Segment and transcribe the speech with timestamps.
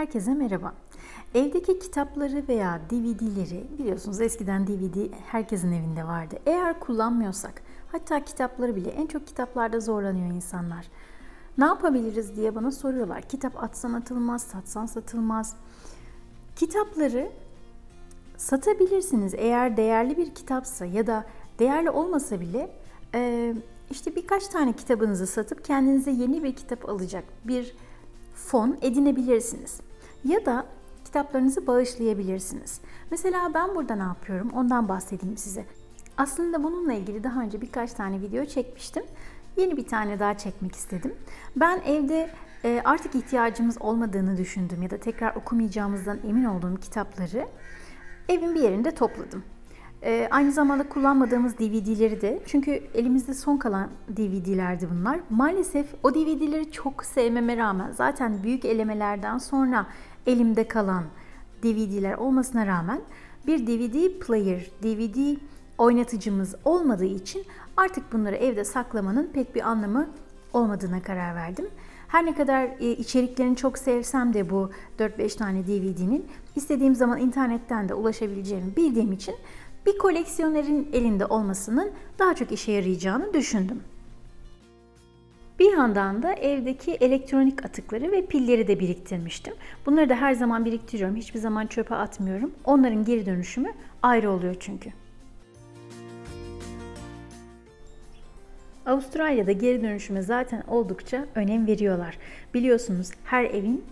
[0.00, 0.74] Herkese merhaba.
[1.34, 6.36] Evdeki kitapları veya DVD'leri biliyorsunuz eskiden DVD herkesin evinde vardı.
[6.46, 7.62] Eğer kullanmıyorsak
[7.92, 10.86] hatta kitapları bile en çok kitaplarda zorlanıyor insanlar.
[11.58, 13.22] Ne yapabiliriz diye bana soruyorlar.
[13.22, 15.56] Kitap atsan atılmaz, satsan satılmaz.
[16.56, 17.30] Kitapları
[18.36, 19.34] satabilirsiniz.
[19.34, 21.24] Eğer değerli bir kitapsa ya da
[21.58, 22.70] değerli olmasa bile
[23.90, 27.76] işte birkaç tane kitabınızı satıp kendinize yeni bir kitap alacak bir
[28.34, 29.80] fon edinebilirsiniz.
[30.24, 30.66] Ya da
[31.04, 32.80] kitaplarınızı bağışlayabilirsiniz.
[33.10, 34.50] Mesela ben burada ne yapıyorum?
[34.54, 35.64] Ondan bahsedeyim size.
[36.16, 39.02] Aslında bununla ilgili daha önce birkaç tane video çekmiştim.
[39.56, 41.14] Yeni bir tane daha çekmek istedim.
[41.56, 42.30] Ben evde
[42.64, 47.46] e, artık ihtiyacımız olmadığını düşündüm ya da tekrar okumayacağımızdan emin olduğum kitapları
[48.28, 49.44] evin bir yerinde topladım.
[50.02, 55.20] Ee, aynı zamanda kullanmadığımız DVD'leri de çünkü elimizde son kalan DVD'lerdi bunlar.
[55.30, 59.86] Maalesef o DVD'leri çok sevmeme rağmen zaten büyük elemelerden sonra
[60.26, 61.04] elimde kalan
[61.62, 63.00] DVD'ler olmasına rağmen
[63.46, 65.36] bir DVD player, DVD
[65.78, 67.44] oynatıcımız olmadığı için
[67.76, 70.08] artık bunları evde saklamanın pek bir anlamı
[70.52, 71.66] olmadığına karar verdim.
[72.08, 76.26] Her ne kadar e, içeriklerini çok sevsem de bu 4-5 tane DVD'nin
[76.56, 79.34] istediğim zaman internetten de ulaşabileceğimi bildiğim için
[79.86, 83.82] bir koleksiyonerin elinde olmasının daha çok işe yarayacağını düşündüm.
[85.58, 89.54] Bir yandan da evdeki elektronik atıkları ve pilleri de biriktirmiştim.
[89.86, 91.16] Bunları da her zaman biriktiriyorum.
[91.16, 92.52] Hiçbir zaman çöpe atmıyorum.
[92.64, 94.90] Onların geri dönüşümü ayrı oluyor çünkü.
[98.86, 102.18] Avustralya'da geri dönüşüme zaten oldukça önem veriyorlar.
[102.54, 103.84] Biliyorsunuz her evin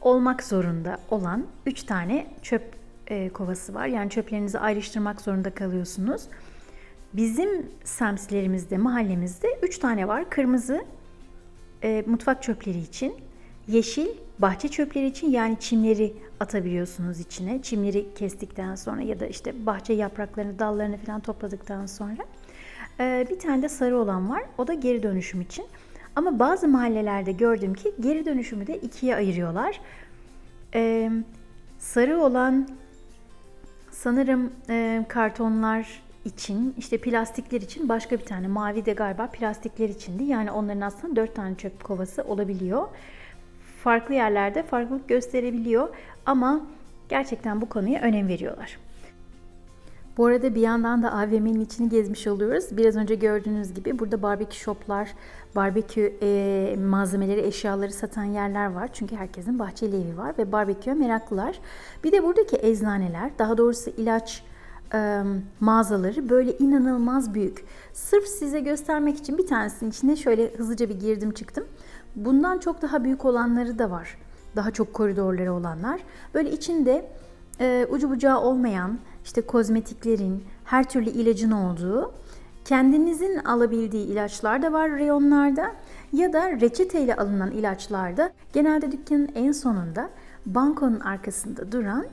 [0.00, 2.62] olmak zorunda olan 3 tane çöp
[3.08, 3.86] e, kovası var.
[3.86, 6.22] Yani çöplerinizi ayrıştırmak zorunda kalıyorsunuz.
[7.12, 10.30] Bizim semtlerimizde, mahallemizde 3 tane var.
[10.30, 10.84] Kırmızı
[11.82, 13.14] e, mutfak çöpleri için,
[13.68, 17.62] yeşil bahçe çöpleri için yani çimleri atabiliyorsunuz içine.
[17.62, 22.22] Çimleri kestikten sonra ya da işte bahçe yapraklarını, dallarını falan topladıktan sonra.
[23.00, 24.42] E, bir tane de sarı olan var.
[24.58, 25.64] O da geri dönüşüm için.
[26.16, 29.80] Ama bazı mahallelerde gördüm ki geri dönüşümü de ikiye ayırıyorlar.
[30.74, 31.10] E,
[31.78, 32.68] sarı olan
[33.94, 38.48] sanırım e, kartonlar için, işte plastikler için başka bir tane.
[38.48, 40.24] Mavi de galiba plastikler içindi.
[40.24, 42.88] Yani onların aslında dört tane çöp kovası olabiliyor.
[43.82, 45.88] Farklı yerlerde farklılık gösterebiliyor
[46.26, 46.66] ama
[47.08, 48.78] gerçekten bu konuya önem veriyorlar.
[50.16, 52.64] Bu arada bir yandan da AVM'nin içini gezmiş oluyoruz.
[52.76, 55.14] Biraz önce gördüğünüz gibi burada barbekü shoplar,
[55.56, 58.90] barbekü e, malzemeleri, eşyaları satan yerler var.
[58.92, 61.60] Çünkü herkesin bahçeli evi var ve barbeküye meraklılar.
[62.04, 64.42] Bir de buradaki eczaneler, daha doğrusu ilaç
[64.94, 65.22] e,
[65.60, 67.64] mağazaları böyle inanılmaz büyük.
[67.92, 71.64] Sırf size göstermek için bir tanesinin içine şöyle hızlıca bir girdim çıktım.
[72.16, 74.18] Bundan çok daha büyük olanları da var.
[74.56, 76.00] Daha çok koridorları olanlar.
[76.34, 77.10] Böyle içinde
[77.60, 82.12] e, ucu bucağı olmayan işte kozmetiklerin, her türlü ilacın olduğu,
[82.64, 85.72] kendinizin alabildiği ilaçlar da var reyonlarda
[86.12, 90.10] ya da reçeteyle alınan ilaçlarda genelde dükkanın en sonunda
[90.46, 92.06] bankonun arkasında duran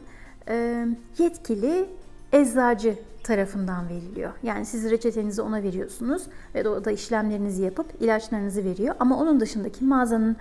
[0.48, 1.90] e, yetkili
[2.34, 4.32] eczacı tarafından veriliyor.
[4.44, 6.24] Yani siz reçetenizi ona veriyorsunuz
[6.56, 8.96] ve o da işlemlerinizi yapıp ilaçlarınızı veriyor.
[9.00, 10.36] Ama onun dışındaki mağazanın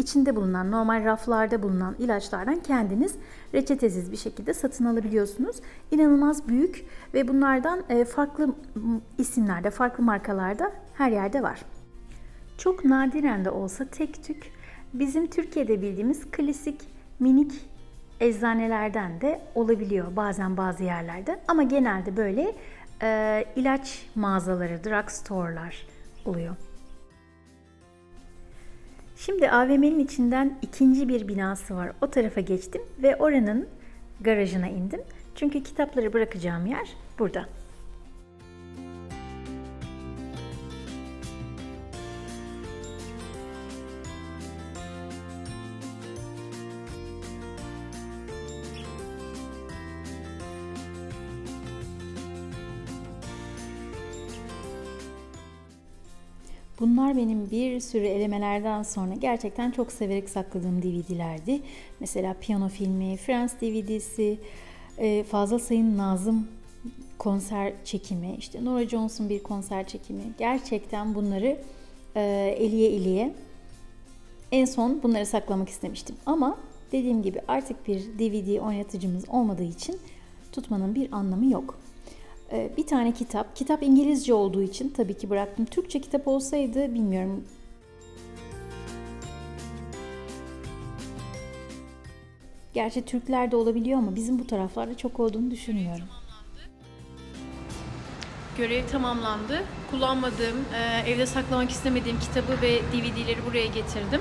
[0.00, 3.14] içinde bulunan, normal raflarda bulunan ilaçlardan kendiniz
[3.54, 5.56] reçetesiz bir şekilde satın alabiliyorsunuz.
[5.90, 6.84] İnanılmaz büyük
[7.14, 8.54] ve bunlardan e, farklı
[9.18, 11.62] isimlerde, farklı markalarda her yerde var.
[12.58, 14.52] Çok nadiren de olsa tek tük
[14.94, 16.80] bizim Türkiye'de bildiğimiz klasik
[17.18, 17.52] minik
[18.20, 21.40] eczanelerden de olabiliyor bazen bazı yerlerde.
[21.48, 22.54] Ama genelde böyle
[23.02, 25.86] e, ilaç mağazaları, drugstore'lar
[26.24, 26.69] oluyor.
[29.26, 31.92] Şimdi AVM'nin içinden ikinci bir binası var.
[32.00, 33.68] O tarafa geçtim ve oranın
[34.20, 35.00] garajına indim.
[35.34, 36.88] Çünkü kitapları bırakacağım yer
[37.18, 37.46] burada.
[56.80, 61.60] Bunlar benim bir sürü elemelerden sonra gerçekten çok severek sakladığım DVD'lerdi.
[62.00, 64.38] Mesela piyano filmi, Friends DVD'si,
[64.98, 66.48] e, Fazla Sayın Nazım
[67.18, 70.22] konser çekimi, işte Nora Jones'un bir konser çekimi.
[70.38, 71.58] Gerçekten bunları
[72.16, 73.34] e, eliye eliye
[74.52, 76.16] en son bunları saklamak istemiştim.
[76.26, 76.58] Ama
[76.92, 79.98] dediğim gibi artık bir DVD oynatıcımız olmadığı için
[80.52, 81.78] tutmanın bir anlamı yok.
[82.52, 83.56] Ee, bir tane kitap.
[83.56, 85.64] Kitap İngilizce olduğu için tabii ki bıraktım.
[85.64, 87.44] Türkçe kitap olsaydı bilmiyorum
[92.74, 96.04] Gerçi Türklerde olabiliyor ama bizim bu taraflarda çok olduğunu düşünmüyorum.
[98.58, 99.62] Görev tamamlandı.
[99.90, 104.20] Kullanmadığım, e, evde saklamak istemediğim kitabı ve DVD'leri buraya getirdim.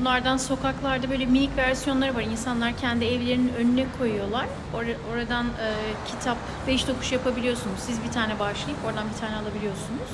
[0.00, 2.22] Bunlardan sokaklarda böyle minik versiyonları var.
[2.22, 4.46] İnsanlar kendi evlerinin önüne koyuyorlar.
[4.74, 5.74] Or- oradan e,
[6.06, 6.36] kitap,
[6.66, 7.78] beş dokuş yapabiliyorsunuz.
[7.86, 10.08] Siz bir tane başlayıp oradan bir tane alabiliyorsunuz.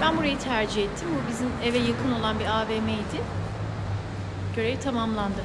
[0.00, 1.08] Ben burayı tercih ettim.
[1.14, 3.22] Bu bizim eve yakın olan bir AVM'ydi.
[4.56, 5.42] Görev tamamlandı.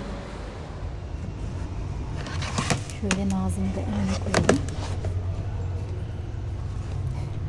[3.02, 4.60] Şöyle Nazım'ı da önüne koyalım.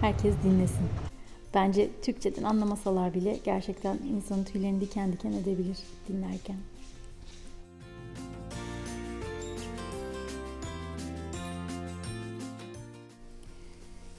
[0.00, 1.07] Herkes dinlesin.
[1.54, 5.78] Bence Türkçeden anlamasalar bile gerçekten insanın tüylerini diken diken edebilir
[6.08, 6.56] dinlerken.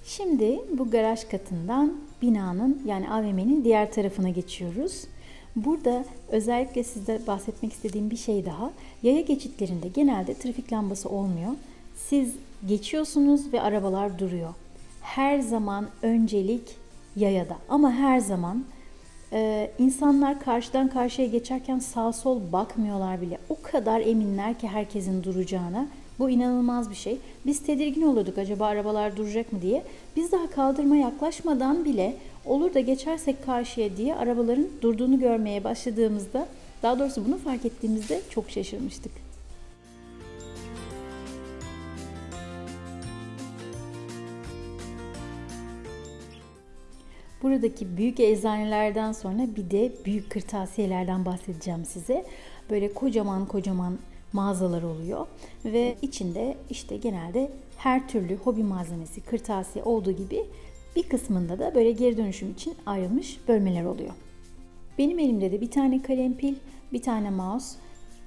[0.06, 5.04] Şimdi bu garaj katından binanın yani AVM'nin diğer tarafına geçiyoruz.
[5.56, 8.72] Burada özellikle size bahsetmek istediğim bir şey daha.
[9.04, 11.52] Yaya geçitlerinde genelde trafik lambası olmuyor.
[11.96, 12.34] Siz
[12.68, 14.54] geçiyorsunuz ve arabalar duruyor.
[15.02, 16.62] Her zaman öncelik
[17.20, 18.64] yayada ama her zaman
[19.34, 23.38] e, insanlar karşıdan karşıya geçerken sağ sol bakmıyorlar bile.
[23.50, 25.88] O kadar eminler ki herkesin duracağına.
[26.20, 27.18] Bu inanılmaz bir şey.
[27.46, 29.84] Biz tedirgin olurduk acaba arabalar duracak mı diye.
[30.16, 36.48] Biz daha kaldırma yaklaşmadan bile olur da geçersek karşıya diye arabaların durduğunu görmeye başladığımızda
[36.84, 39.29] daha doğrusu bunu fark ettiğimizde çok şaşırmıştık.
[47.44, 52.26] Buradaki büyük eczanelerden sonra bir de büyük kırtasiyelerden bahsedeceğim size.
[52.70, 54.00] Böyle kocaman kocaman
[54.34, 55.28] mağazalar oluyor
[55.66, 60.46] ve içinde işte genelde her türlü hobi malzemesi, kırtasiye olduğu gibi
[60.96, 64.14] bir kısmında da böyle geri dönüşüm için ayrılmış bölmeler oluyor.
[64.98, 66.56] Benim elimde de bir tane kalem pil,
[66.94, 67.78] bir tane mouse,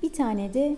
[0.03, 0.77] bir tane de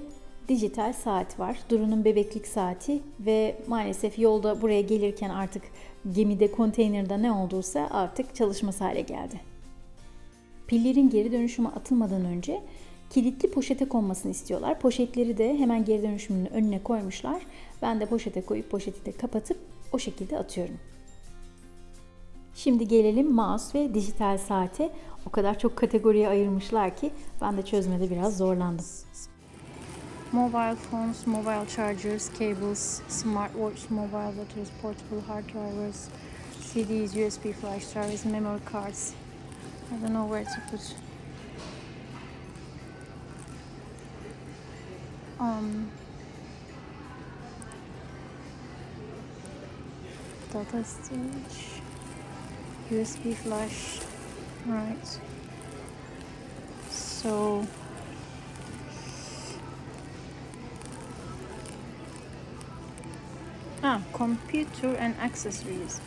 [0.48, 1.58] dijital saat var.
[1.70, 5.62] Duru'nun bebeklik saati ve maalesef yolda buraya gelirken artık
[6.12, 9.40] gemide, konteynerde ne olduysa artık çalışmaz hale geldi.
[10.66, 12.62] Pillerin geri dönüşüme atılmadan önce
[13.10, 14.80] kilitli poşete konmasını istiyorlar.
[14.80, 17.42] Poşetleri de hemen geri dönüşümünün önüne koymuşlar.
[17.82, 19.58] Ben de poşete koyup poşeti de kapatıp
[19.92, 20.78] o şekilde atıyorum.
[22.54, 24.92] Şimdi gelelim mouse ve dijital saate.
[25.26, 27.10] O kadar çok kategoriye ayırmışlar ki
[27.40, 28.86] ben de çözmede biraz zorlandım.
[30.34, 36.10] Mobile phones, mobile chargers, cables, smartwatch, mobile batteries, portable hard drivers,
[36.58, 39.14] CDs, USB flash drives, memory cards.
[39.92, 40.94] I don't know where to put.
[45.38, 45.88] Um,
[50.52, 51.80] data storage,
[52.90, 54.00] USB flash,
[54.66, 55.20] right.
[56.90, 57.64] So
[63.86, 66.00] Ah, computer and accessories.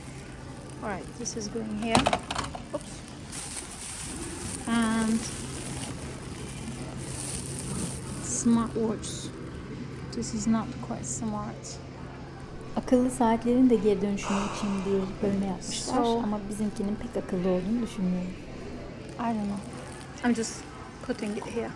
[0.81, 1.95] Alright, this is going here.
[2.73, 3.01] Oops.
[4.67, 5.19] And
[8.23, 9.29] smartwatch.
[10.11, 11.77] This is not quite smart.
[12.75, 17.81] Akıllı saatlerin de geri dönüşümü için bir bölme yapmışlar So- ama bizimkinin pek akıllı olduğunu
[17.81, 18.31] düşünmüyorum.
[19.19, 19.59] I don't know.
[20.25, 20.53] I'm just
[21.07, 21.69] putting it here.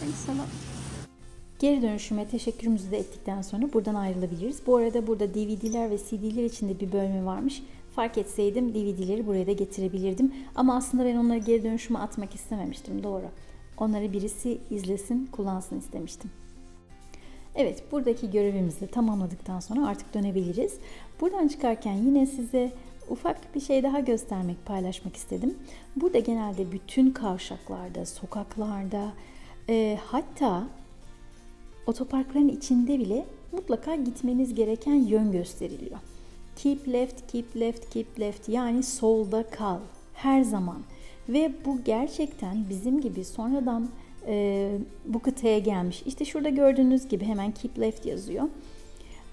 [0.00, 0.73] Thanks a lot.
[1.64, 4.66] Geri dönüşüme teşekkürümüzü de ettikten sonra buradan ayrılabiliriz.
[4.66, 7.62] Bu arada burada DVD'ler ve CD'ler için de bir bölme varmış.
[7.94, 10.34] Fark etseydim DVD'leri buraya da getirebilirdim.
[10.54, 13.02] Ama aslında ben onları geri dönüşüme atmak istememiştim.
[13.02, 13.24] Doğru.
[13.78, 16.30] Onları birisi izlesin, kullansın istemiştim.
[17.54, 20.78] Evet, buradaki görevimizi de tamamladıktan sonra artık dönebiliriz.
[21.20, 22.72] Buradan çıkarken yine size
[23.10, 25.58] ufak bir şey daha göstermek, paylaşmak istedim.
[25.96, 29.12] Burada genelde bütün kavşaklarda, sokaklarda,
[29.68, 30.68] e, hatta
[31.86, 35.98] otoparkların içinde bile mutlaka gitmeniz gereken yön gösteriliyor.
[36.56, 39.78] Keep left, keep left, keep left yani solda kal
[40.14, 40.78] her zaman.
[41.28, 43.88] Ve bu gerçekten bizim gibi sonradan
[44.26, 44.70] e,
[45.06, 46.02] bu kıtaya gelmiş.
[46.06, 48.44] İşte şurada gördüğünüz gibi hemen keep left yazıyor.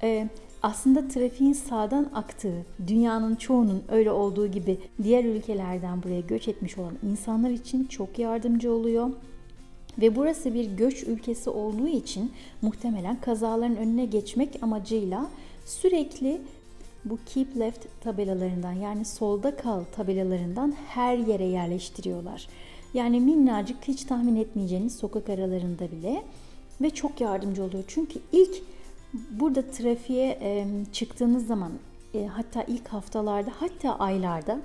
[0.03, 0.29] E,
[0.63, 6.93] aslında trafiğin sağdan aktığı, dünyanın çoğunun öyle olduğu gibi diğer ülkelerden buraya göç etmiş olan
[7.12, 9.10] insanlar için çok yardımcı oluyor.
[9.98, 12.31] Ve burası bir göç ülkesi olduğu için
[12.62, 15.27] muhtemelen kazaların önüne geçmek amacıyla
[15.65, 16.41] sürekli
[17.05, 22.48] bu keep left tabelalarından yani solda kal tabelalarından her yere yerleştiriyorlar.
[22.93, 26.24] Yani minnacık hiç tahmin etmeyeceğiniz sokak aralarında bile
[26.81, 27.83] ve çok yardımcı oluyor.
[27.88, 28.63] Çünkü ilk
[29.31, 31.71] burada trafiğe çıktığınız zaman
[32.27, 34.60] hatta ilk haftalarda hatta aylarda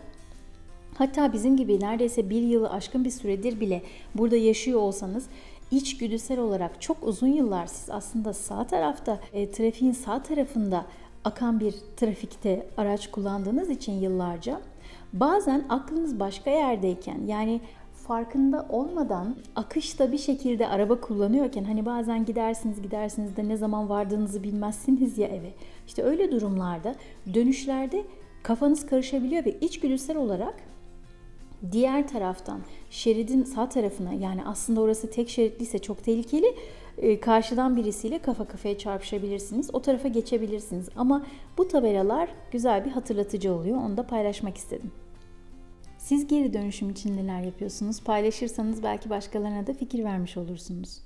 [0.99, 3.83] Hatta bizim gibi neredeyse bir yılı aşkın bir süredir bile
[4.15, 5.27] burada yaşıyor olsanız
[5.71, 10.87] içgüdüsel olarak çok uzun yıllar siz aslında sağ tarafta, e, trafiğin sağ tarafında
[11.25, 14.61] akan bir trafikte araç kullandığınız için yıllarca
[15.13, 17.61] bazen aklınız başka yerdeyken yani
[18.07, 24.43] farkında olmadan akışta bir şekilde araba kullanıyorken hani bazen gidersiniz gidersiniz de ne zaman vardığınızı
[24.43, 25.51] bilmezsiniz ya eve.
[25.87, 26.95] İşte öyle durumlarda
[27.35, 28.05] dönüşlerde
[28.43, 30.55] kafanız karışabiliyor ve içgüdüsel olarak
[31.73, 36.55] diğer taraftan şeridin sağ tarafına yani aslında orası tek şeritliyse çok tehlikeli
[36.99, 39.71] e, karşıdan birisiyle kafa kafaya çarpışabilirsiniz.
[39.73, 40.89] O tarafa geçebilirsiniz.
[40.97, 41.27] Ama
[41.59, 43.77] bu tabelalar güzel bir hatırlatıcı oluyor.
[43.77, 44.93] Onu da paylaşmak istedim.
[45.99, 48.03] Siz geri dönüşüm için neler yapıyorsunuz?
[48.03, 51.06] Paylaşırsanız belki başkalarına da fikir vermiş olursunuz.